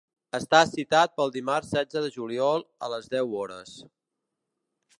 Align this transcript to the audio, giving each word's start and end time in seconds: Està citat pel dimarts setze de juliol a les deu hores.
Està 0.35 0.59
citat 0.69 1.13
pel 1.19 1.33
dimarts 1.35 1.69
setze 1.75 2.03
de 2.05 2.09
juliol 2.15 2.65
a 2.87 2.89
les 2.95 3.13
deu 3.17 3.37
hores. 3.43 3.77